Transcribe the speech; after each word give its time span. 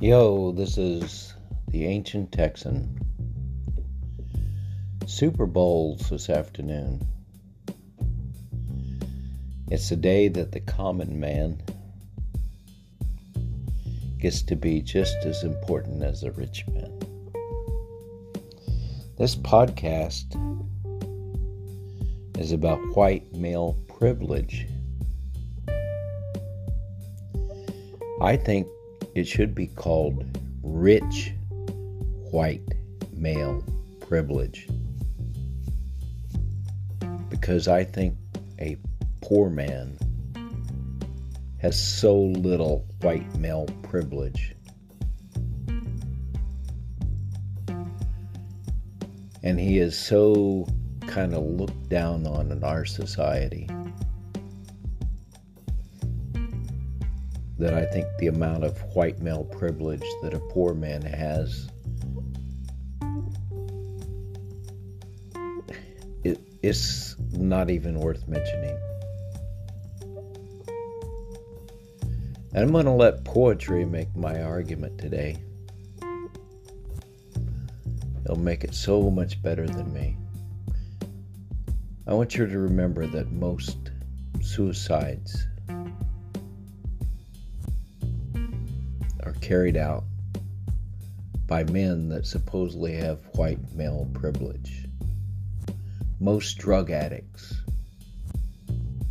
Yo, 0.00 0.50
this 0.50 0.76
is 0.76 1.34
the 1.68 1.86
Ancient 1.86 2.32
Texan. 2.32 2.98
Super 5.06 5.46
Bowls 5.46 6.10
this 6.10 6.28
afternoon. 6.28 7.00
It's 9.70 9.88
the 9.88 9.96
day 9.96 10.26
that 10.28 10.50
the 10.50 10.58
common 10.60 11.20
man 11.20 11.62
gets 14.18 14.42
to 14.42 14.56
be 14.56 14.82
just 14.82 15.16
as 15.24 15.44
important 15.44 16.02
as 16.02 16.22
the 16.22 16.32
rich 16.32 16.66
man. 16.66 16.98
This 19.16 19.36
podcast 19.36 20.34
is 22.36 22.50
about 22.50 22.80
white 22.96 23.32
male 23.32 23.78
privilege. 23.86 24.66
I 28.20 28.36
think 28.36 28.66
it 29.14 29.28
should 29.28 29.54
be 29.54 29.68
called 29.68 30.24
rich 30.62 31.32
white 32.30 32.62
male 33.12 33.62
privilege. 34.00 34.68
Because 37.30 37.68
I 37.68 37.84
think 37.84 38.16
a 38.60 38.76
poor 39.20 39.50
man 39.50 39.96
has 41.58 41.80
so 41.80 42.16
little 42.16 42.84
white 43.02 43.34
male 43.36 43.66
privilege. 43.82 44.54
And 49.42 49.60
he 49.60 49.78
is 49.78 49.96
so 49.96 50.66
kind 51.06 51.34
of 51.34 51.44
looked 51.44 51.88
down 51.88 52.26
on 52.26 52.50
in 52.50 52.64
our 52.64 52.84
society. 52.84 53.68
That 57.58 57.74
I 57.74 57.84
think 57.84 58.06
the 58.18 58.26
amount 58.26 58.64
of 58.64 58.80
white 58.94 59.20
male 59.20 59.44
privilege 59.44 60.04
that 60.22 60.34
a 60.34 60.40
poor 60.40 60.74
man 60.74 61.02
has 61.02 61.68
it, 66.24 66.40
it's 66.62 67.16
not 67.32 67.70
even 67.70 68.00
worth 68.00 68.26
mentioning. 68.26 68.76
And 72.52 72.62
I'm 72.62 72.72
going 72.72 72.86
to 72.86 72.92
let 72.92 73.24
poetry 73.24 73.84
make 73.84 74.14
my 74.14 74.42
argument 74.42 74.98
today. 74.98 75.36
It'll 78.24 78.38
make 78.38 78.64
it 78.64 78.74
so 78.74 79.10
much 79.10 79.42
better 79.42 79.66
than 79.66 79.92
me. 79.92 80.16
I 82.06 82.14
want 82.14 82.36
you 82.36 82.46
to 82.46 82.58
remember 82.58 83.06
that 83.08 83.32
most 83.32 83.90
suicides 84.40 85.46
carried 89.44 89.76
out 89.76 90.04
by 91.46 91.62
men 91.64 92.08
that 92.08 92.24
supposedly 92.24 92.94
have 92.94 93.18
white 93.34 93.58
male 93.74 94.08
privilege. 94.14 94.86
Most 96.18 96.56
drug 96.56 96.90
addicts 96.90 97.52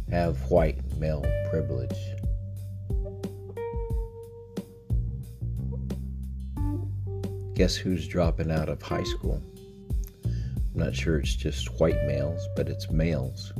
have 0.10 0.42
white 0.50 0.80
male 0.98 1.24
privilege. 1.52 2.00
Guess 7.54 7.76
who's 7.76 8.08
dropping 8.08 8.50
out 8.50 8.70
of 8.70 8.82
high 8.82 9.04
school? 9.04 9.40
I'm 10.26 10.34
not 10.74 10.96
sure 10.96 11.20
it's 11.20 11.36
just 11.36 11.80
white 11.80 12.04
males, 12.08 12.42
but 12.56 12.70
it's 12.70 12.90
males. 12.90 13.54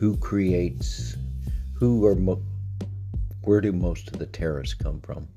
Who 0.00 0.16
creates, 0.16 1.18
who 1.74 2.06
are, 2.06 2.14
mo- 2.14 2.42
where 3.42 3.60
do 3.60 3.70
most 3.70 4.08
of 4.08 4.18
the 4.18 4.24
terrorists 4.24 4.72
come 4.72 4.98
from? 5.02 5.28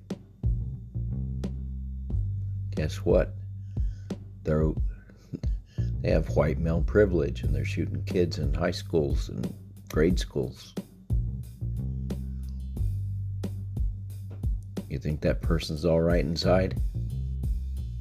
Guess 2.73 2.96
what? 3.00 3.35
They're, 4.44 4.72
they 6.00 6.12
have 6.12 6.29
white 6.29 6.59
male 6.59 6.81
privilege 6.81 7.44
and 7.44 7.53
they're 7.53 7.66
shooting 7.66 8.06
kids 8.06 8.38
in 8.38 8.53
high 8.53 8.72
schools 8.72 9.28
and 9.28 9.53
grade 9.91 10.18
schools. 10.18 10.73
You 14.88 14.97
think 14.97 15.19
that 15.22 15.41
person's 15.41 15.84
all 15.84 16.00
right 16.00 16.23
inside? 16.23 16.79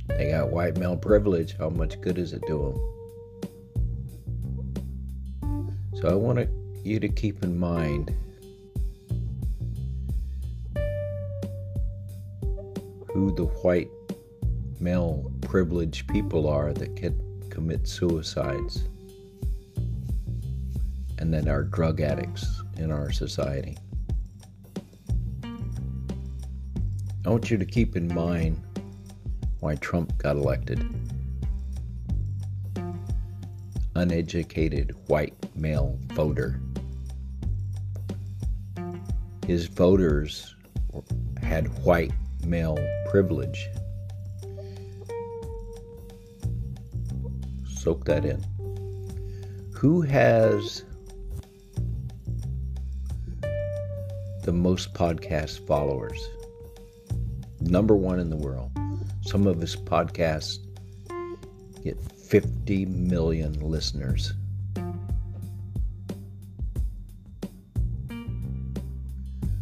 They 0.07 0.31
got 0.31 0.51
white 0.51 0.77
male 0.77 0.97
privilege. 0.97 1.57
How 1.59 1.71
much 1.71 2.01
good 2.01 2.19
is 2.19 2.33
it 2.33 2.47
to 2.47 2.57
them? 2.57 3.02
So 6.03 6.09
I 6.09 6.15
want 6.15 6.49
you 6.83 6.99
to 6.99 7.09
keep 7.09 7.45
in 7.45 7.57
mind 7.57 8.13
who 13.07 13.33
the 13.37 13.45
white 13.63 13.89
male 14.81 15.31
privileged 15.43 16.09
people 16.09 16.49
are 16.49 16.73
that 16.73 16.97
can 16.97 17.17
commit 17.51 17.87
suicides 17.87 18.89
and 21.19 21.33
then 21.33 21.47
are 21.47 21.63
drug 21.63 22.01
addicts 22.01 22.65
in 22.79 22.91
our 22.91 23.13
society. 23.13 23.79
I 27.25 27.31
want 27.31 27.49
you 27.49 27.59
to 27.59 27.65
keep 27.65 27.95
in 27.95 28.13
mind 28.13 28.61
why 29.61 29.77
Trump 29.77 30.19
got 30.19 30.35
elected 30.35 30.85
uneducated 34.03 34.97
white 35.07 35.33
male 35.55 35.97
voter. 36.07 36.61
His 39.47 39.67
voters 39.67 40.57
had 41.41 41.69
white 41.85 42.11
male 42.45 42.77
privilege. 43.09 43.69
Soak 47.69 48.05
that 48.07 48.25
in. 48.25 48.45
Who 49.73 50.03
has 50.03 50.85
the 54.43 54.53
most 54.53 54.95
podcast 54.95 55.65
followers? 55.65 56.29
Number 57.61 57.95
one 57.95 58.19
in 58.19 58.31
the 58.31 58.37
world. 58.37 58.73
Some 59.27 59.47
of 59.47 59.61
his 59.61 59.77
podcasts 59.77 60.59
get 61.85 61.97
50 62.33 62.87
million 62.87 63.53
listeners. 63.61 64.33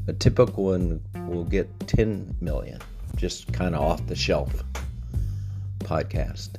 A 0.07 0.13
typical 0.13 0.67
one 0.67 1.01
will 1.27 1.43
get 1.43 1.69
10 1.89 2.37
million, 2.41 2.81
just 3.17 3.53
kind 3.53 3.75
of 3.75 3.81
off 3.83 4.07
the 4.07 4.15
shelf 4.15 4.63
podcast. 5.81 6.51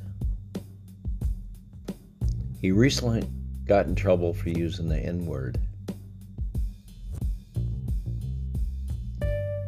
He 2.59 2.73
recently 2.73 3.25
got 3.63 3.85
in 3.85 3.95
trouble 3.95 4.33
for 4.33 4.49
using 4.49 4.89
the 4.89 4.99
N 4.99 5.25
word. 5.25 5.61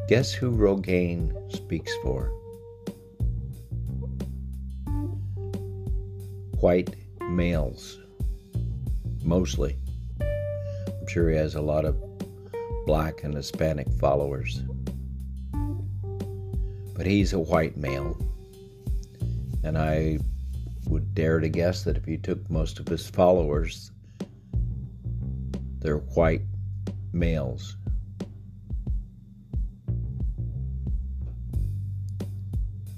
Guess 0.10 0.34
who 0.34 0.50
Rogan 0.50 1.34
speaks 1.50 1.94
for? 2.04 2.34
White 6.64 6.96
males, 7.30 8.00
mostly. 9.22 9.76
I'm 10.22 11.08
sure 11.10 11.30
he 11.30 11.36
has 11.36 11.56
a 11.56 11.62
lot 11.62 11.84
of 11.84 12.02
black 12.86 13.26
and 13.26 13.36
Hispanic 13.36 13.90
followers. 14.00 14.62
But 16.96 17.06
he's 17.06 17.34
a 17.34 17.40
white 17.40 17.76
male. 17.76 18.18
And 19.66 19.78
I 19.78 20.20
would 20.88 21.14
dare 21.14 21.42
to 21.42 21.50
guess 21.50 21.84
that 21.84 21.98
if 21.98 22.08
you 22.08 22.18
took 22.18 22.50
most 22.50 22.80
of 22.80 22.88
his 22.88 23.10
followers, 23.10 23.92
they're 25.80 25.98
white 25.98 26.44
males. 27.12 27.76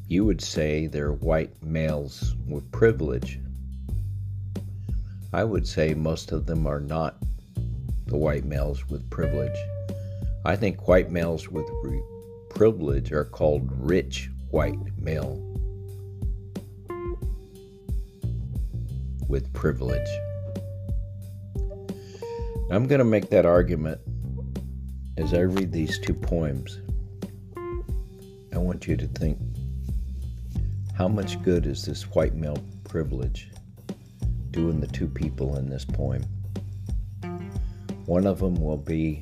You 0.07 0.23
would 0.23 0.39
say 0.39 0.85
they're 0.85 1.13
white 1.13 1.63
males 1.63 2.35
with 2.47 2.71
privilege. 2.71 3.39
I 5.35 5.43
would 5.43 5.67
say 5.67 5.93
most 5.93 6.31
of 6.31 6.45
them 6.45 6.65
are 6.65 6.79
not 6.79 7.17
the 8.05 8.15
white 8.15 8.45
males 8.45 8.87
with 8.87 9.09
privilege. 9.09 9.57
I 10.45 10.55
think 10.55 10.87
white 10.87 11.11
males 11.11 11.49
with 11.49 11.65
re- 11.83 12.01
privilege 12.49 13.11
are 13.11 13.25
called 13.25 13.69
rich 13.69 14.29
white 14.49 14.79
male 14.97 15.35
with 19.27 19.51
privilege. 19.51 20.07
I'm 22.71 22.87
going 22.87 22.99
to 22.99 23.03
make 23.03 23.29
that 23.31 23.45
argument 23.45 23.99
as 25.17 25.33
I 25.33 25.41
read 25.41 25.73
these 25.73 25.99
two 25.99 26.13
poems. 26.13 26.79
I 28.53 28.57
want 28.57 28.87
you 28.87 28.95
to 28.95 29.07
think 29.07 29.37
how 30.97 31.09
much 31.09 31.43
good 31.43 31.65
is 31.65 31.83
this 31.83 32.03
white 32.03 32.35
male 32.35 32.63
privilege 32.85 33.49
doing 34.55 34.79
the 34.79 34.87
two 34.87 35.07
people 35.09 35.57
in 35.57 35.69
this 35.69 35.83
poem. 35.83 36.23
One 38.05 38.25
of 38.25 38.39
them 38.39 38.55
will 38.55 38.77
be 38.77 39.21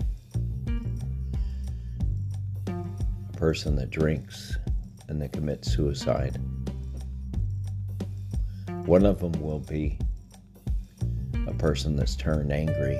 a 2.67 3.37
person 3.37 3.75
that 3.77 3.89
drinks 3.89 4.55
and 5.07 5.19
that 5.19 5.31
commits 5.31 5.73
suicide. 5.73 6.39
One 8.85 9.07
of 9.07 9.19
them 9.19 9.31
will 9.41 9.61
be 9.61 9.97
a 11.47 11.53
person 11.53 11.95
that's 11.95 12.15
turned 12.15 12.51
angry 12.51 12.99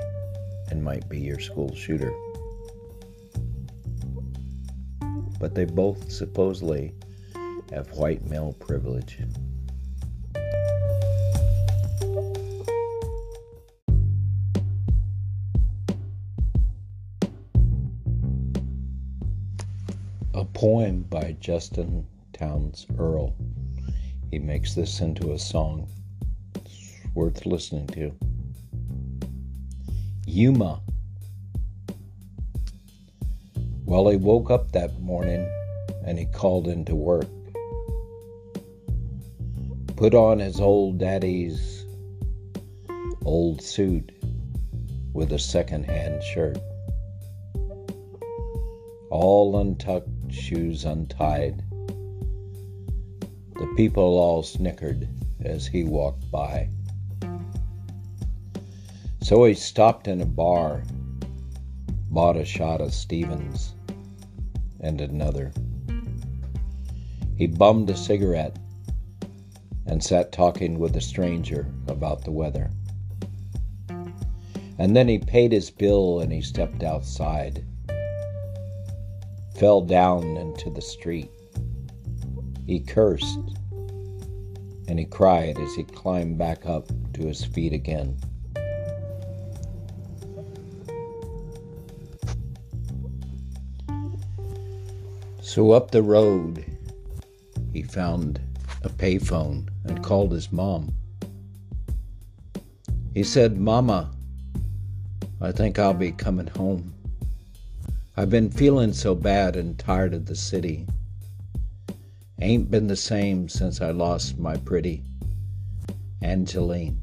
and 0.72 0.82
might 0.82 1.08
be 1.08 1.20
your 1.20 1.38
school 1.38 1.72
shooter. 1.72 2.12
But 5.38 5.54
they 5.54 5.66
both 5.66 6.10
supposedly 6.10 6.94
have 7.70 7.92
white 7.92 8.24
male 8.26 8.56
privilege. 8.58 9.18
Poem 20.64 21.02
by 21.10 21.36
Justin 21.40 22.06
Townes 22.32 22.86
Earle. 22.98 23.36
He 24.30 24.38
makes 24.38 24.72
this 24.72 25.00
into 25.00 25.34
a 25.34 25.38
song. 25.38 25.86
It's 26.54 26.90
worth 27.14 27.44
listening 27.44 27.86
to. 27.88 28.14
Yuma. 30.26 30.80
Well, 33.84 34.08
he 34.08 34.16
woke 34.16 34.50
up 34.50 34.72
that 34.72 34.98
morning 35.02 35.46
and 36.06 36.18
he 36.18 36.24
called 36.24 36.66
into 36.66 36.94
work. 36.94 37.28
Put 39.96 40.14
on 40.14 40.38
his 40.38 40.60
old 40.60 40.96
daddy's 40.96 41.84
old 43.26 43.60
suit 43.60 44.12
with 45.12 45.30
a 45.30 45.38
second-hand 45.38 46.22
shirt. 46.22 46.56
All 49.10 49.58
untucked, 49.60 50.08
shoes 50.34 50.84
untied. 50.84 51.62
The 53.54 53.72
people 53.76 54.18
all 54.18 54.42
snickered 54.42 55.08
as 55.44 55.66
he 55.66 55.84
walked 55.84 56.30
by. 56.30 56.68
So 59.22 59.44
he 59.44 59.54
stopped 59.54 60.08
in 60.08 60.20
a 60.20 60.26
bar, 60.26 60.82
bought 62.10 62.36
a 62.36 62.44
shot 62.44 62.80
of 62.80 62.92
Stevens 62.92 63.74
and 64.80 65.00
another. 65.00 65.52
He 67.36 67.46
bummed 67.46 67.90
a 67.90 67.96
cigarette 67.96 68.58
and 69.86 70.02
sat 70.02 70.30
talking 70.32 70.78
with 70.78 70.96
a 70.96 71.00
stranger 71.00 71.66
about 71.88 72.24
the 72.24 72.30
weather. 72.30 72.70
And 74.78 74.94
then 74.94 75.08
he 75.08 75.18
paid 75.18 75.52
his 75.52 75.70
bill 75.70 76.20
and 76.20 76.32
he 76.32 76.42
stepped 76.42 76.82
outside, 76.82 77.64
fell 79.56 79.80
down 79.80 80.36
into 80.36 80.70
the 80.70 80.82
street. 80.82 81.30
He 82.66 82.80
cursed 82.80 83.38
and 84.88 84.98
he 84.98 85.04
cried 85.04 85.58
as 85.58 85.74
he 85.74 85.84
climbed 85.84 86.38
back 86.38 86.66
up 86.66 86.88
to 87.14 87.26
his 87.26 87.44
feet 87.44 87.72
again. 87.72 88.16
So 95.40 95.72
up 95.72 95.90
the 95.90 96.02
road, 96.02 96.64
he 97.72 97.82
found 97.82 98.40
a 98.82 98.88
payphone 98.88 99.68
and 99.84 100.02
called 100.02 100.32
his 100.32 100.50
mom. 100.50 100.92
He 103.12 103.22
said, 103.22 103.58
Mama, 103.58 104.10
I 105.40 105.52
think 105.52 105.78
I'll 105.78 105.94
be 105.94 106.12
coming 106.12 106.48
home. 106.48 106.93
I've 108.16 108.30
been 108.30 108.48
feeling 108.48 108.92
so 108.92 109.16
bad 109.16 109.56
and 109.56 109.76
tired 109.76 110.14
of 110.14 110.26
the 110.26 110.36
city. 110.36 110.86
Ain't 112.40 112.70
been 112.70 112.86
the 112.86 112.94
same 112.94 113.48
since 113.48 113.80
I 113.80 113.90
lost 113.90 114.38
my 114.38 114.56
pretty 114.56 115.02
Angeline. 116.22 117.00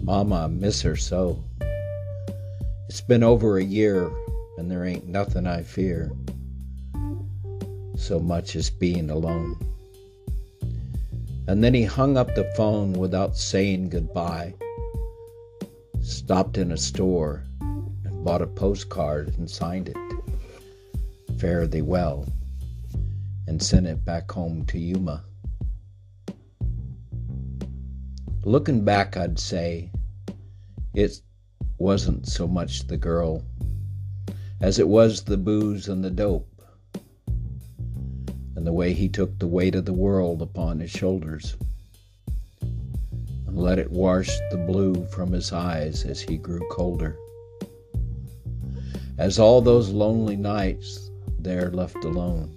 Mama, 0.00 0.44
I 0.44 0.46
miss 0.46 0.80
her 0.80 0.96
so. 0.96 1.44
It's 2.88 3.02
been 3.02 3.22
over 3.22 3.58
a 3.58 3.62
year 3.62 4.10
and 4.56 4.70
there 4.70 4.86
ain't 4.86 5.06
nothing 5.06 5.46
I 5.46 5.64
fear 5.64 6.10
so 7.96 8.20
much 8.20 8.56
as 8.56 8.70
being 8.70 9.10
alone. 9.10 9.58
And 11.46 11.62
then 11.62 11.74
he 11.74 11.84
hung 11.84 12.16
up 12.16 12.34
the 12.34 12.50
phone 12.56 12.94
without 12.94 13.36
saying 13.36 13.90
goodbye, 13.90 14.54
stopped 16.00 16.56
in 16.56 16.72
a 16.72 16.78
store 16.78 17.44
bought 18.22 18.42
a 18.42 18.46
postcard 18.46 19.34
and 19.38 19.48
signed 19.48 19.88
it. 19.88 19.96
Fare 21.38 21.66
thee 21.66 21.82
well, 21.82 22.26
and 23.46 23.62
sent 23.62 23.86
it 23.86 24.04
back 24.04 24.30
home 24.30 24.64
to 24.66 24.78
Yuma. 24.78 25.24
Looking 28.44 28.84
back, 28.84 29.16
I'd 29.16 29.38
say 29.38 29.90
it 30.94 31.20
wasn't 31.78 32.28
so 32.28 32.46
much 32.46 32.86
the 32.86 32.96
girl 32.96 33.42
as 34.60 34.78
it 34.78 34.88
was 34.88 35.22
the 35.22 35.38
booze 35.38 35.88
and 35.88 36.04
the 36.04 36.10
dope 36.10 36.46
and 38.54 38.66
the 38.66 38.72
way 38.72 38.92
he 38.92 39.08
took 39.08 39.38
the 39.38 39.46
weight 39.46 39.74
of 39.74 39.86
the 39.86 39.92
world 39.92 40.42
upon 40.42 40.80
his 40.80 40.90
shoulders 40.90 41.56
and 42.60 43.58
let 43.58 43.78
it 43.78 43.90
wash 43.90 44.28
the 44.50 44.58
blue 44.58 45.06
from 45.06 45.32
his 45.32 45.52
eyes 45.52 46.04
as 46.04 46.20
he 46.20 46.36
grew 46.36 46.60
colder. 46.70 47.16
As 49.20 49.38
all 49.38 49.60
those 49.60 49.90
lonely 49.90 50.34
nights 50.34 51.10
there 51.38 51.70
left 51.70 52.04
alone. 52.04 52.50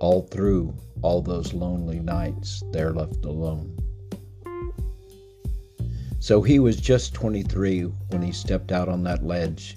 All 0.00 0.22
through 0.22 0.74
all 1.02 1.20
those 1.20 1.52
lonely 1.52 2.00
nights 2.00 2.64
there 2.72 2.92
left 2.94 3.22
alone. 3.26 3.78
So 6.20 6.40
he 6.40 6.58
was 6.58 6.76
just 6.76 7.12
23 7.12 7.82
when 7.82 8.22
he 8.22 8.32
stepped 8.32 8.72
out 8.72 8.88
on 8.88 9.02
that 9.02 9.22
ledge 9.22 9.76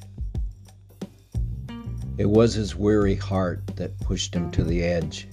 it 2.18 2.30
was 2.30 2.54
his 2.54 2.74
weary 2.74 3.16
heart 3.16 3.68
that 3.76 4.00
pushed 4.00 4.34
him 4.34 4.50
to 4.52 4.64
the 4.64 4.82
edge. 4.82 5.28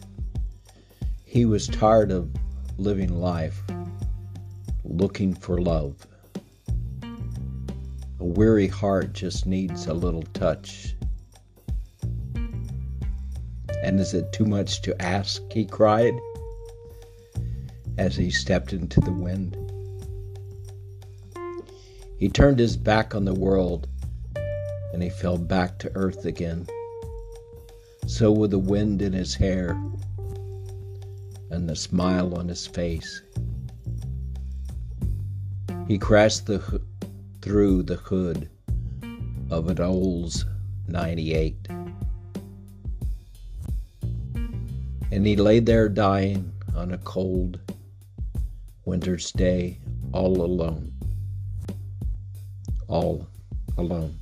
He 1.24 1.46
was 1.46 1.66
tired 1.66 2.10
of 2.10 2.28
living 2.76 3.20
life, 3.20 3.62
looking 4.84 5.34
for 5.34 5.60
love. 5.60 6.06
A 7.02 8.24
weary 8.24 8.68
heart 8.68 9.12
just 9.12 9.46
needs 9.46 9.86
a 9.86 9.94
little 9.94 10.22
touch. 10.34 10.94
And 13.82 13.98
is 13.98 14.14
it 14.14 14.32
too 14.32 14.46
much 14.46 14.82
to 14.82 15.00
ask? 15.02 15.42
He 15.52 15.64
cried 15.64 16.14
as 17.98 18.16
he 18.16 18.30
stepped 18.30 18.72
into 18.72 19.00
the 19.00 19.12
wind. 19.12 19.56
He 22.18 22.28
turned 22.28 22.58
his 22.58 22.76
back 22.76 23.14
on 23.14 23.24
the 23.24 23.34
world 23.34 23.88
and 24.92 25.02
he 25.02 25.10
fell 25.10 25.36
back 25.36 25.78
to 25.80 25.90
earth 25.94 26.24
again. 26.24 26.66
So 28.06 28.30
with 28.30 28.52
the 28.52 28.58
wind 28.58 29.02
in 29.02 29.12
his 29.12 29.34
hair 29.34 29.70
and 31.50 31.68
the 31.68 31.76
smile 31.76 32.34
on 32.38 32.48
his 32.48 32.66
face, 32.66 33.22
he 35.94 35.98
crashed 35.98 36.46
the, 36.46 36.58
through 37.40 37.80
the 37.84 37.94
hood 37.94 38.50
of 39.48 39.68
an 39.68 39.80
Olds 39.80 40.44
98. 40.88 41.68
And 45.12 45.24
he 45.24 45.36
lay 45.36 45.60
there 45.60 45.88
dying 45.88 46.52
on 46.74 46.90
a 46.90 46.98
cold 46.98 47.60
winter's 48.84 49.30
day 49.30 49.78
all 50.10 50.42
alone. 50.42 50.92
All 52.88 53.28
alone. 53.78 54.18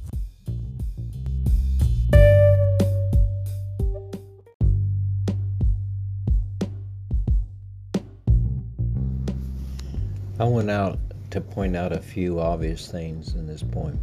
I 10.38 10.44
went 10.44 10.70
out 10.70 10.98
to 11.32 11.40
point 11.40 11.74
out 11.74 11.92
a 11.92 11.98
few 11.98 12.38
obvious 12.38 12.90
things 12.90 13.34
in 13.34 13.46
this 13.46 13.62
poem. 13.62 13.98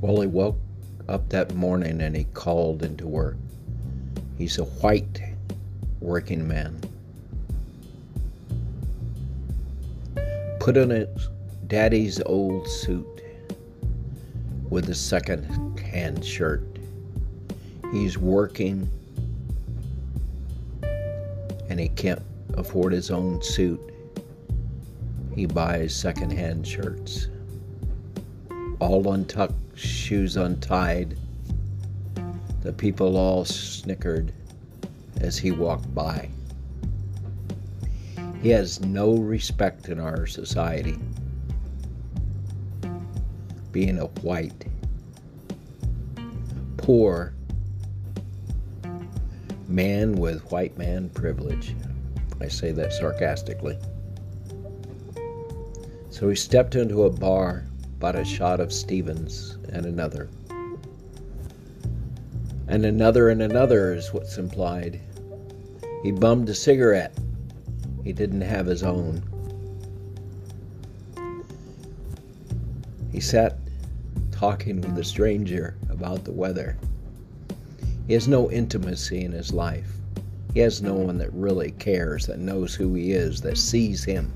Well, 0.00 0.20
he 0.20 0.26
woke 0.26 0.58
up 1.08 1.28
that 1.28 1.54
morning 1.54 2.00
and 2.00 2.16
he 2.16 2.24
called 2.24 2.82
into 2.82 3.06
work. 3.06 3.36
He's 4.36 4.58
a 4.58 4.64
white 4.64 5.22
working 6.00 6.46
man. 6.48 6.80
Put 10.58 10.76
on 10.76 10.90
his 10.90 11.28
daddy's 11.68 12.20
old 12.26 12.66
suit 12.66 13.06
with 14.68 14.88
a 14.88 14.94
second 14.94 15.78
hand 15.78 16.24
shirt. 16.24 16.66
He's 17.92 18.18
working 18.18 18.90
and 21.70 21.78
he 21.78 21.90
can't 21.90 22.22
afford 22.54 22.92
his 22.92 23.12
own 23.12 23.40
suit, 23.40 23.80
he 25.34 25.46
buys 25.46 25.94
secondhand 25.94 26.66
shirts. 26.66 27.28
All 28.78 29.12
untucked, 29.12 29.54
shoes 29.76 30.36
untied. 30.36 31.16
The 32.62 32.72
people 32.72 33.16
all 33.16 33.44
snickered 33.44 34.32
as 35.20 35.36
he 35.36 35.50
walked 35.50 35.92
by. 35.94 36.28
He 38.40 38.50
has 38.50 38.80
no 38.80 39.14
respect 39.16 39.88
in 39.88 39.98
our 39.98 40.26
society. 40.26 40.98
Being 43.72 43.98
a 43.98 44.06
white, 44.22 44.66
poor 46.76 47.34
man 49.66 50.12
with 50.12 50.48
white 50.52 50.78
man 50.78 51.08
privilege. 51.08 51.74
I 52.40 52.46
say 52.48 52.70
that 52.72 52.92
sarcastically. 52.92 53.78
So 56.24 56.30
he 56.30 56.36
stepped 56.36 56.74
into 56.74 57.04
a 57.04 57.10
bar, 57.10 57.66
bought 57.98 58.16
a 58.16 58.24
shot 58.24 58.58
of 58.58 58.72
Stevens 58.72 59.58
and 59.68 59.84
another. 59.84 60.30
And 62.66 62.86
another 62.86 63.28
and 63.28 63.42
another 63.42 63.92
is 63.92 64.10
what's 64.10 64.38
implied. 64.38 65.02
He 66.02 66.12
bummed 66.12 66.48
a 66.48 66.54
cigarette. 66.54 67.12
He 68.04 68.14
didn't 68.14 68.40
have 68.40 68.64
his 68.64 68.82
own. 68.82 69.22
He 73.12 73.20
sat 73.20 73.58
talking 74.32 74.80
with 74.80 74.96
a 74.96 75.04
stranger 75.04 75.76
about 75.90 76.24
the 76.24 76.32
weather. 76.32 76.78
He 78.06 78.14
has 78.14 78.28
no 78.28 78.50
intimacy 78.50 79.26
in 79.26 79.32
his 79.32 79.52
life. 79.52 79.92
He 80.54 80.60
has 80.60 80.80
no 80.80 80.94
one 80.94 81.18
that 81.18 81.34
really 81.34 81.72
cares, 81.72 82.24
that 82.28 82.38
knows 82.38 82.74
who 82.74 82.94
he 82.94 83.12
is, 83.12 83.42
that 83.42 83.58
sees 83.58 84.04
him. 84.04 84.32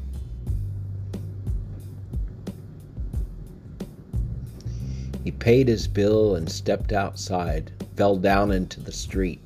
Paid 5.48 5.66
his 5.66 5.88
bill 5.88 6.34
and 6.34 6.46
stepped 6.46 6.92
outside, 6.92 7.72
fell 7.96 8.18
down 8.18 8.52
into 8.52 8.80
the 8.80 8.92
street. 8.92 9.40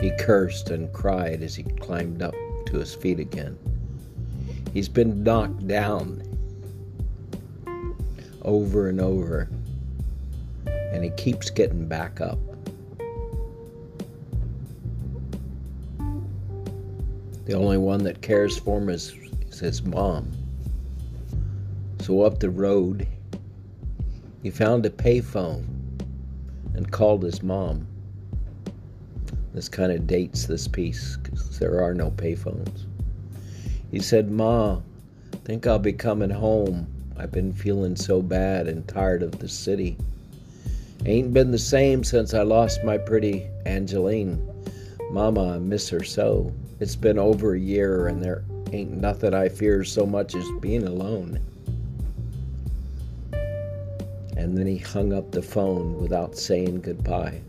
He 0.00 0.10
cursed 0.18 0.70
and 0.70 0.92
cried 0.92 1.40
as 1.40 1.54
he 1.54 1.62
climbed 1.62 2.20
up 2.20 2.34
to 2.66 2.78
his 2.78 2.92
feet 2.96 3.20
again. 3.20 3.56
He's 4.72 4.88
been 4.88 5.22
knocked 5.22 5.68
down 5.68 6.20
over 8.42 8.88
and 8.88 9.00
over, 9.00 9.48
and 10.66 11.04
he 11.04 11.10
keeps 11.10 11.48
getting 11.48 11.86
back 11.86 12.20
up. 12.20 12.40
The 17.44 17.54
only 17.54 17.78
one 17.78 18.02
that 18.02 18.20
cares 18.20 18.58
for 18.58 18.78
him 18.78 18.88
is, 18.88 19.14
is 19.48 19.60
his 19.60 19.84
mom. 19.84 20.28
So 22.00 22.22
up 22.22 22.40
the 22.40 22.50
road, 22.50 23.06
he 24.44 24.50
found 24.50 24.84
a 24.84 24.90
payphone 24.90 25.64
and 26.74 26.92
called 26.92 27.22
his 27.22 27.42
mom. 27.42 27.86
This 29.54 29.70
kind 29.70 29.90
of 29.90 30.06
dates 30.06 30.44
this 30.44 30.68
piece 30.68 31.16
because 31.16 31.58
there 31.58 31.82
are 31.82 31.94
no 31.94 32.10
payphones. 32.10 32.84
He 33.90 34.00
said, 34.00 34.30
Ma, 34.30 34.80
think 35.46 35.66
I'll 35.66 35.78
be 35.78 35.94
coming 35.94 36.28
home. 36.28 36.86
I've 37.16 37.32
been 37.32 37.54
feeling 37.54 37.96
so 37.96 38.20
bad 38.20 38.68
and 38.68 38.86
tired 38.86 39.22
of 39.22 39.38
the 39.38 39.48
city. 39.48 39.96
Ain't 41.06 41.32
been 41.32 41.50
the 41.50 41.58
same 41.58 42.04
since 42.04 42.34
I 42.34 42.42
lost 42.42 42.84
my 42.84 42.98
pretty 42.98 43.46
Angeline. 43.64 44.46
Mama, 45.10 45.54
I 45.54 45.58
miss 45.58 45.88
her 45.88 46.04
so. 46.04 46.52
It's 46.80 46.96
been 46.96 47.18
over 47.18 47.54
a 47.54 47.58
year, 47.58 48.08
and 48.08 48.22
there 48.22 48.44
ain't 48.74 48.90
nothing 48.90 49.32
I 49.32 49.48
fear 49.48 49.84
so 49.84 50.04
much 50.04 50.34
as 50.34 50.44
being 50.60 50.86
alone. 50.86 51.40
And 54.44 54.58
then 54.58 54.66
he 54.66 54.76
hung 54.76 55.14
up 55.14 55.30
the 55.30 55.40
phone 55.40 55.98
without 55.98 56.36
saying 56.36 56.82
goodbye. 56.82 57.40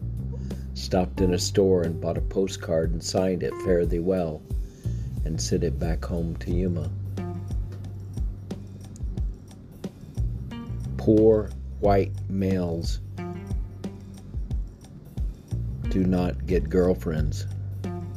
Stopped 0.76 1.20
in 1.20 1.34
a 1.34 1.38
store 1.38 1.84
and 1.84 2.00
bought 2.00 2.18
a 2.18 2.22
postcard 2.22 2.94
and 2.94 3.04
signed 3.04 3.44
it 3.44 3.52
Fare 3.66 3.86
Thee 3.86 4.00
Well 4.00 4.42
and 5.26 5.40
sent 5.40 5.66
it 5.66 5.78
back 5.78 6.06
home 6.06 6.38
to 6.38 6.52
Yuma. 6.52 6.90
Poor 10.96 11.50
white 11.82 12.14
males 12.30 13.02
do 15.90 16.06
not 16.06 16.46
get 16.46 16.70
girlfriends. 16.70 17.46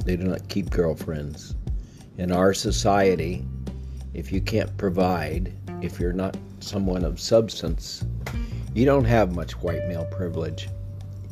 They 0.04 0.14
do 0.14 0.22
not 0.22 0.48
keep 0.48 0.70
girlfriends. 0.70 1.56
In 2.16 2.30
our 2.30 2.54
society, 2.54 3.44
if 4.14 4.30
you 4.30 4.40
can't 4.40 4.74
provide, 4.76 5.52
if 5.82 5.98
you're 5.98 6.12
not 6.12 6.36
someone 6.60 7.04
of 7.04 7.18
substance, 7.18 8.04
you 8.74 8.84
don't 8.84 9.04
have 9.04 9.34
much 9.34 9.52
white 9.62 9.86
male 9.86 10.06
privilege. 10.06 10.68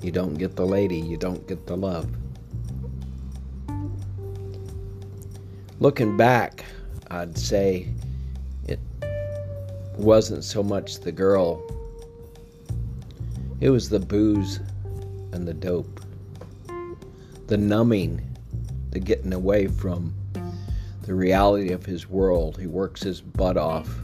You 0.02 0.12
don't 0.12 0.34
get 0.34 0.56
the 0.56 0.66
lady, 0.66 0.98
you 0.98 1.16
don't 1.16 1.46
get 1.46 1.66
the 1.66 1.76
love. 1.76 2.08
Looking 5.78 6.16
back, 6.16 6.64
I'd 7.10 7.36
say 7.36 7.88
it 8.66 8.80
wasn't 9.96 10.44
so 10.44 10.62
much 10.62 11.00
the 11.00 11.12
girl, 11.12 11.62
it 13.60 13.70
was 13.70 13.88
the 13.88 14.00
booze 14.00 14.60
and 15.32 15.46
the 15.46 15.54
dope, 15.54 16.00
the 17.46 17.56
numbing 17.56 18.22
the 18.96 19.00
getting 19.00 19.34
away 19.34 19.66
from 19.66 20.14
the 21.02 21.14
reality 21.14 21.70
of 21.70 21.84
his 21.84 22.08
world. 22.08 22.58
He 22.58 22.66
works 22.66 23.02
his 23.02 23.20
butt 23.20 23.58
off. 23.58 23.94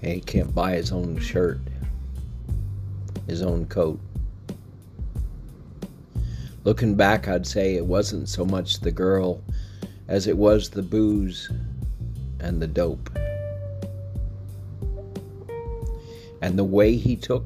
He 0.00 0.20
can't 0.20 0.54
buy 0.54 0.72
his 0.72 0.92
own 0.92 1.18
shirt, 1.18 1.60
his 3.26 3.42
own 3.42 3.66
coat. 3.66 4.00
Looking 6.64 6.94
back, 6.94 7.28
I'd 7.28 7.46
say 7.46 7.76
it 7.76 7.86
wasn't 7.86 8.28
so 8.28 8.44
much 8.44 8.80
the 8.80 8.90
girl 8.90 9.42
as 10.08 10.26
it 10.26 10.36
was 10.36 10.70
the 10.70 10.82
booze 10.82 11.50
and 12.38 12.60
the 12.60 12.66
dope. 12.66 13.10
And 16.42 16.58
the 16.58 16.64
way 16.64 16.96
he 16.96 17.16
took 17.16 17.44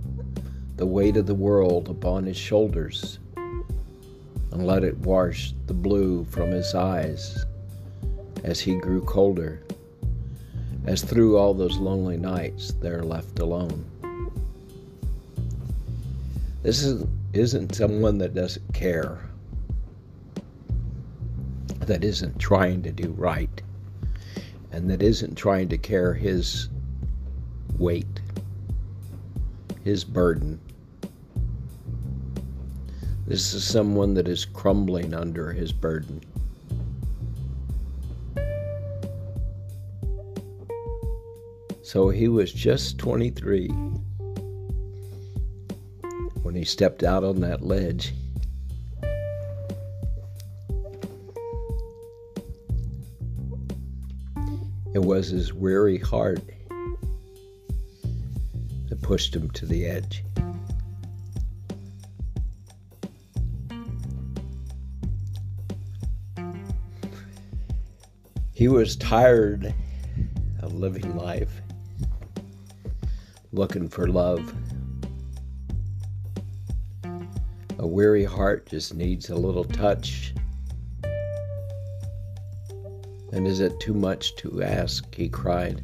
the 0.77 0.87
weight 0.87 1.17
of 1.17 1.27
the 1.27 1.35
world 1.35 1.89
upon 1.89 2.25
his 2.25 2.37
shoulders 2.37 3.19
and 3.37 4.67
let 4.67 4.85
it 4.85 4.97
wash 4.99 5.53
the 5.67 5.75
blue 5.75 6.25
from 6.25 6.51
his 6.51 6.75
eyes 6.75 7.45
as 8.45 8.61
he 8.61 8.77
grew 8.77 9.03
colder, 9.03 9.61
as 10.87 11.03
through 11.03 11.37
all 11.37 11.55
those 11.55 11.77
lonely 11.79 12.17
nights 12.17 12.73
they're 12.81 13.03
left 13.03 13.39
alone. 13.39 13.85
This 16.63 16.83
is, 16.83 17.05
isn't 17.33 17.75
someone 17.75 18.19
that 18.19 18.35
doesn't 18.35 18.73
care, 18.73 19.19
that 21.81 22.05
isn't 22.05 22.39
trying 22.39 22.83
to 22.83 22.93
do 22.93 23.11
right, 23.11 23.63
and 24.73 24.91
that 24.91 25.03
isn't 25.03 25.37
trying 25.37 25.69
to 25.69 25.79
carry 25.79 26.19
his 26.19 26.69
weight, 27.79 28.21
his 29.83 30.05
burden 30.05 30.59
this 33.27 33.55
is 33.55 33.65
someone 33.65 34.13
that 34.15 34.29
is 34.29 34.45
crumbling 34.45 35.15
under 35.15 35.51
his 35.51 35.73
burden. 35.73 36.21
So 41.95 42.09
he 42.09 42.27
was 42.27 42.53
just 42.53 42.99
23 42.99 43.69
when 46.43 46.57
he 46.57 46.65
stepped 46.65 47.05
out 47.05 47.23
on 47.23 47.39
that 47.43 47.63
ledge. 47.63 48.13
It 54.93 55.05
was 55.05 55.29
his 55.29 55.55
weary 55.55 55.99
heart 55.99 56.41
that 58.89 59.01
pushed 59.01 59.37
him 59.37 59.53
to 59.53 59.65
the 59.65 59.87
edge. 59.87 60.25
He 68.53 68.67
was 68.67 68.97
tired 68.97 69.73
of 70.61 70.75
living 70.75 71.17
life, 71.17 71.61
looking 73.55 73.89
for 73.89 74.09
love. 74.09 74.53
A 77.79 77.87
weary 77.87 78.25
heart 78.25 78.67
just 78.67 78.95
needs 78.95 79.31
a 79.31 79.37
little 79.37 79.63
touch. 79.65 80.35
And 83.33 83.47
is 83.47 83.61
it 83.61 83.79
too 83.79 83.95
much 83.95 84.35
to 84.37 84.63
ask? 84.63 85.15
He 85.15 85.29
cried 85.29 85.83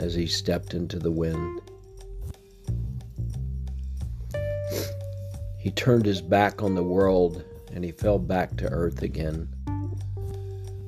as 0.00 0.14
he 0.14 0.26
stepped 0.26 0.74
into 0.74 0.98
the 0.98 1.10
wind. 1.10 1.60
He 5.58 5.70
turned 5.70 6.06
his 6.06 6.20
back 6.20 6.62
on 6.62 6.74
the 6.74 6.82
world 6.82 7.44
and 7.72 7.84
he 7.84 7.92
fell 7.92 8.18
back 8.18 8.56
to 8.56 8.68
earth 8.68 9.02
again. 9.02 9.48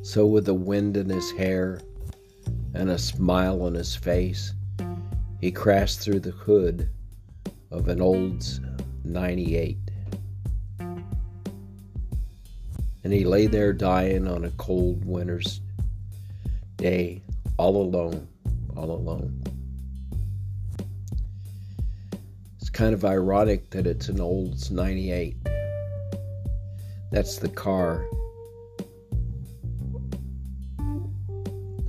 So, 0.03 0.27
with 0.27 0.47
the 0.47 0.55
wind 0.55 0.97
in 0.97 1.09
his 1.09 1.31
hair 1.33 1.81
and 2.75 2.91
a 2.91 2.99
smile 2.99 3.63
on 3.63 3.75
his 3.75 3.95
face, 3.95 4.55
he 5.41 5.51
crashed 5.51 6.01
through 6.01 6.21
the 6.21 6.31
hood 6.33 6.89
of 7.71 7.89
an 7.89 8.01
Olds 8.01 8.61
98. 9.05 9.79
And 13.03 13.13
he 13.13 13.25
lay 13.25 13.47
there 13.47 13.73
dying 13.73 14.29
on 14.29 14.45
a 14.45 14.51
cold 14.53 15.05
winter's 15.07 15.63
day, 16.77 17.23
all 17.57 17.77
alone, 17.77 18.29
all 18.77 18.91
alone. 18.91 19.43
It's 22.61 22.69
kind 22.69 22.93
of 22.93 23.05
ironic 23.07 23.71
that 23.71 23.87
it's 23.87 24.11
an 24.11 24.21
Olds 24.21 24.71
98. 24.71 25.37
That's 27.11 27.39
the 27.39 27.49
car 27.49 28.05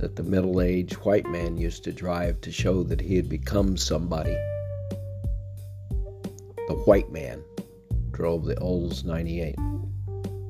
that 0.02 0.16
the 0.16 0.22
middle 0.24 0.60
aged 0.60 0.94
white 1.04 1.26
man 1.26 1.56
used 1.56 1.84
to 1.84 1.92
drive 1.92 2.40
to 2.40 2.50
show 2.50 2.82
that 2.82 3.00
he 3.00 3.14
had 3.14 3.28
become 3.28 3.76
somebody. 3.76 4.36
The 6.66 6.82
white 6.86 7.12
man 7.12 7.40
drove 8.10 8.44
the 8.44 8.58
Olds 8.58 9.04
98. 9.04 9.54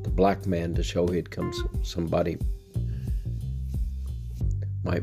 The 0.05 0.11
black 0.11 0.47
man 0.47 0.75
to 0.77 0.83
show 0.83 1.07
he 1.07 1.17
had 1.17 1.31
come 1.31 1.53
somebody 1.83 2.39
might 4.85 5.03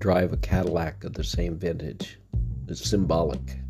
drive 0.00 0.32
a 0.32 0.38
Cadillac 0.38 1.04
of 1.04 1.14
the 1.14 1.22
same 1.22 1.56
vintage. 1.56 2.18
It's 2.66 2.84
symbolic. 2.84 3.60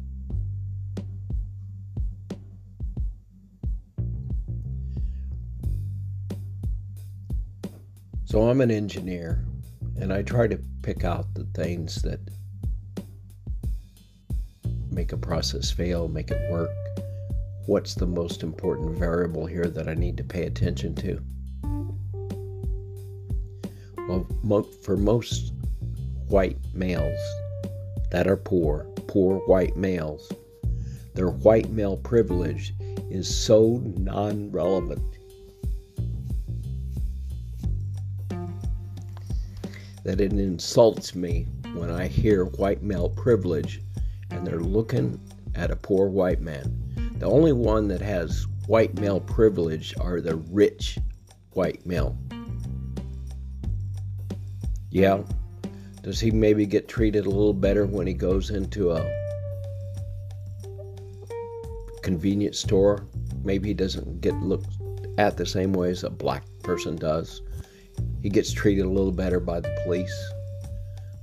So 8.25 8.49
I'm 8.49 8.63
an 8.63 8.71
engineer 8.71 9.45
and 10.01 10.13
I 10.13 10.23
try 10.23 10.47
to 10.47 10.59
pick 10.83 11.05
out 11.05 11.35
the 11.35 11.45
things 11.55 12.03
that 12.03 12.21
make 14.91 15.13
a 15.13 15.17
process 15.17 15.71
fail, 15.71 16.09
make 16.09 16.31
it 16.31 16.51
work. 16.51 16.71
What's 17.67 17.95
the 17.95 18.07
most 18.07 18.43
important 18.43 18.99
variable 18.99 19.47
here 19.47 19.67
that 19.67 19.89
I 19.89 19.95
need 19.95 20.17
to 20.17 20.25
pay 20.25 20.47
attention 20.47 20.95
to? 20.97 21.23
Well, 24.09 24.27
mo- 24.43 24.63
for 24.63 24.97
most 24.97 25.53
white 26.29 26.59
males 26.73 27.19
that 28.11 28.27
are 28.27 28.37
poor, 28.37 28.85
poor 29.07 29.39
white 29.47 29.77
males, 29.77 30.33
their 31.15 31.29
white 31.29 31.71
male 31.71 31.97
privilege 31.97 32.73
is 33.11 33.29
so 33.29 33.83
non 33.99 34.51
relevant 34.51 35.18
that 40.09 40.23
it 40.23 40.33
insults 40.33 41.15
me 41.15 41.47
when 41.75 41.91
I 41.91 42.07
hear 42.07 42.47
white 42.47 42.83
male 42.83 43.11
privilege 43.11 43.83
and 44.31 44.47
they're 44.47 44.59
looking 44.59 45.21
at 45.55 45.71
a 45.71 45.77
poor 45.77 46.09
white 46.09 46.41
man. 46.41 47.13
The 47.19 47.27
only 47.27 47.53
one 47.53 47.89
that 47.89 48.01
has 48.01 48.47
white 48.67 48.99
male 48.99 49.21
privilege 49.21 49.95
are 50.01 50.23
the 50.23 50.37
rich 50.37 50.99
white 51.53 51.85
male. 51.85 52.17
Yeah, 54.91 55.25
does 56.03 56.19
he 56.19 56.31
maybe 56.31 56.65
get 56.65 56.89
treated 56.89 57.27
a 57.27 57.31
little 57.31 57.53
better 57.53 57.85
when 57.85 58.07
he 58.07 58.15
goes 58.15 58.49
into 58.49 58.93
a 58.93 59.05
convenience 62.01 62.59
store? 62.59 63.05
Maybe 63.45 63.69
he 63.69 63.75
doesn't 63.75 64.23
get 64.23 64.33
looked 64.37 64.71
at 65.19 65.37
the 65.37 65.45
same 65.45 65.75
way 65.75 65.91
as 65.91 66.03
a 66.03 66.09
black 66.09 66.45
person 66.63 66.97
does 66.97 67.43
he 68.23 68.29
gets 68.29 68.53
treated 68.53 68.85
a 68.85 68.89
little 68.89 69.13
better 69.13 69.41
by 69.41 69.61
the 69.61 69.81
police. 69.85 70.33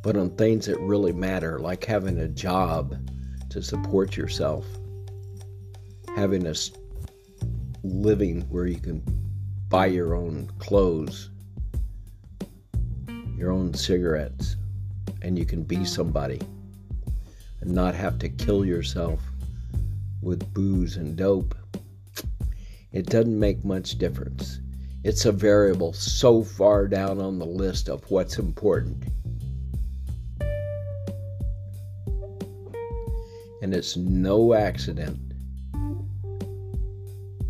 But 0.01 0.17
on 0.17 0.29
things 0.31 0.67
that 0.67 0.79
really 0.79 1.12
matter, 1.12 1.60
like 1.60 1.84
having 1.84 2.19
a 2.19 2.27
job 2.27 2.95
to 3.49 3.62
support 3.62 4.15
yourself, 4.15 4.65
having 6.15 6.45
a 6.47 6.53
living 7.84 8.41
where 8.49 8.67
you 8.67 8.77
can 8.77 9.03
buy 9.69 9.88
your 9.88 10.15
own 10.15 10.49
clothes, 10.60 11.29
your 13.38 13.51
own 13.51 13.73
cigarettes, 13.73 14.55
and 15.21 15.38
you 15.38 15.45
can 15.45 15.63
be 15.63 15.84
somebody 15.86 16.39
and 17.62 17.71
not 17.71 17.95
have 17.95 18.19
to 18.19 18.29
kill 18.29 18.63
yourself 18.63 19.19
with 20.21 20.53
booze 20.53 20.97
and 20.97 21.15
dope, 21.15 21.55
it 22.91 23.08
doesn't 23.08 23.38
make 23.38 23.65
much 23.65 23.97
difference. 23.97 24.60
It's 25.06 25.26
a 25.26 25.32
variable 25.32 25.94
so 25.94 26.44
far 26.44 26.88
down 26.88 27.22
on 27.22 27.38
the 27.38 27.46
list 27.46 27.89
of 27.89 28.10
what's 28.10 28.39
important. 28.39 29.04
And 33.62 33.72
it's 33.72 33.96
no 33.96 34.56
accident 34.56 35.20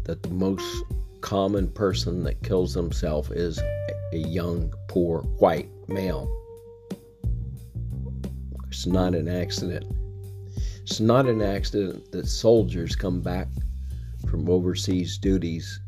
that 0.03 0.21
the 0.21 0.31
most 0.31 0.65
common 1.21 1.69
person 1.69 2.25
that 2.25 2.43
kills 2.43 2.73
himself 2.73 3.31
is 3.31 3.57
a 4.11 4.17
young, 4.17 4.73
poor, 4.89 5.21
white 5.39 5.69
male. 5.87 6.29
It's 8.67 8.85
not 8.85 9.15
an 9.15 9.29
accident. 9.29 9.85
It's 10.81 10.99
not 10.99 11.25
an 11.25 11.41
accident 11.41 12.11
that 12.11 12.27
soldiers 12.27 12.97
come 12.97 13.21
back 13.21 13.47
from 14.27 14.49
overseas 14.49 15.17
duties 15.17 15.79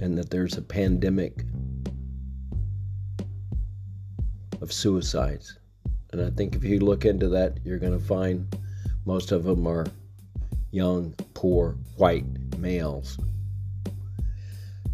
and 0.00 0.16
that 0.16 0.30
there's 0.30 0.56
a 0.56 0.62
pandemic 0.62 1.44
of 4.60 4.72
suicides. 4.72 5.58
And 6.12 6.22
I 6.22 6.30
think 6.30 6.56
if 6.56 6.64
you 6.64 6.80
look 6.80 7.04
into 7.04 7.28
that, 7.28 7.58
you're 7.64 7.78
going 7.78 7.98
to 7.98 8.04
find 8.04 8.54
most 9.04 9.32
of 9.32 9.44
them 9.44 9.66
are 9.66 9.86
young, 10.70 11.14
poor, 11.34 11.76
white 11.96 12.24
males. 12.58 13.18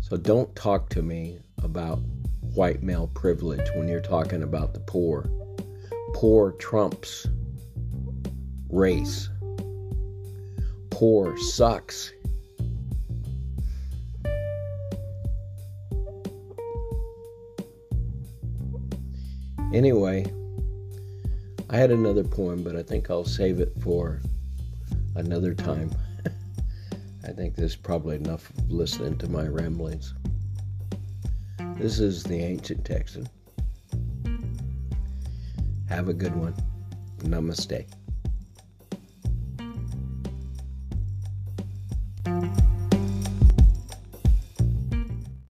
So 0.00 0.16
don't 0.16 0.54
talk 0.54 0.88
to 0.90 1.02
me 1.02 1.38
about 1.62 1.98
white 2.54 2.82
male 2.82 3.08
privilege 3.08 3.68
when 3.74 3.88
you're 3.88 4.00
talking 4.00 4.42
about 4.42 4.72
the 4.72 4.80
poor. 4.80 5.28
Poor 6.14 6.52
trumps 6.52 7.26
race. 8.70 9.28
Poor 10.90 11.36
sucks. 11.38 12.12
Anyway, 19.76 20.24
I 21.68 21.76
had 21.76 21.90
another 21.90 22.24
poem, 22.24 22.62
but 22.62 22.76
I 22.76 22.82
think 22.82 23.10
I'll 23.10 23.26
save 23.26 23.60
it 23.60 23.74
for 23.82 24.22
another 25.16 25.52
time. 25.52 25.90
I 27.24 27.32
think 27.32 27.56
there's 27.56 27.76
probably 27.76 28.16
enough 28.16 28.50
listening 28.70 29.18
to 29.18 29.28
my 29.28 29.46
ramblings. 29.46 30.14
This 31.74 32.00
is 32.00 32.22
the 32.22 32.36
Ancient 32.36 32.86
Texan. 32.86 33.28
Have 35.90 36.08
a 36.08 36.14
good 36.14 36.34
one. 36.34 36.54
Namaste. 37.18 37.84